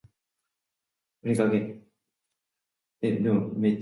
[1.23, 1.79] お墓参
[3.01, 3.61] り